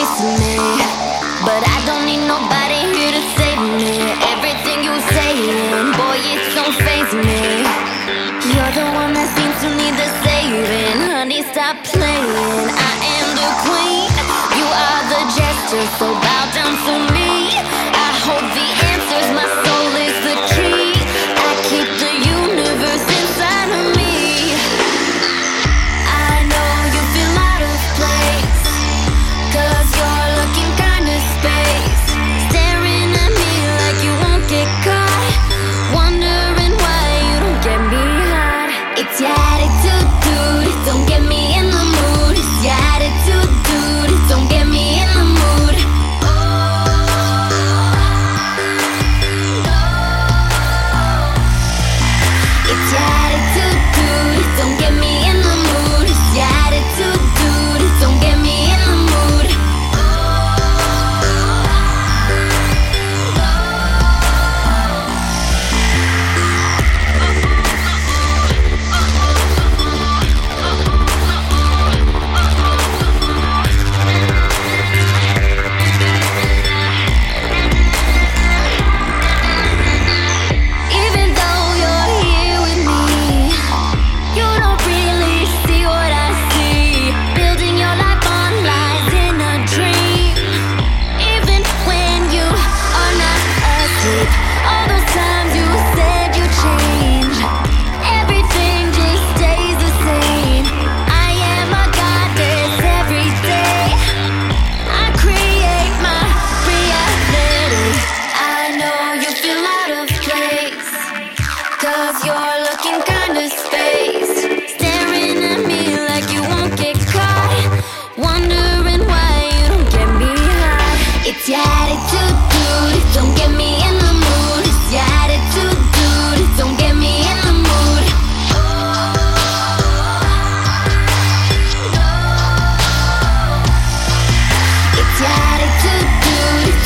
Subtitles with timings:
[0.00, 0.56] piece me.
[1.44, 4.00] But I don't need nobody here to save me.
[4.32, 7.42] Everything you're saying, boy, it don't faze me.
[8.52, 10.96] You're the one that seems to need the saving.
[11.04, 12.68] Honey, stop playing.
[12.72, 14.08] I am the queen.
[14.56, 17.60] You are the jester, so bow down to me.
[17.92, 18.69] I hope the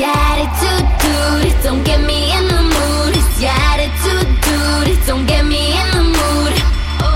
[0.00, 1.58] It's attitude, dude.
[1.64, 3.16] Don't get me in the mood.
[3.42, 5.06] Attitude, dude.
[5.08, 6.54] Don't get me in the mood.
[7.02, 7.08] Oh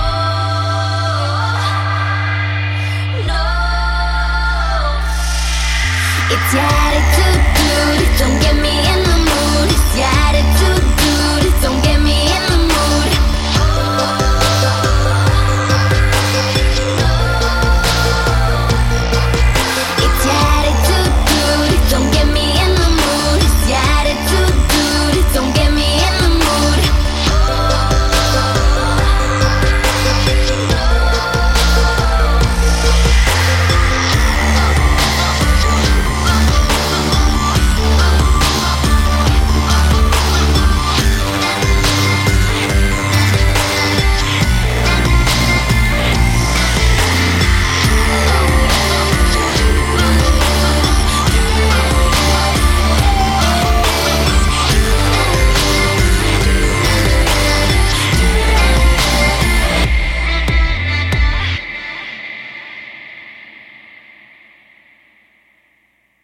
[3.29, 3.45] no.
[6.35, 8.19] It's attitude, dude.
[8.19, 8.92] Don't get me.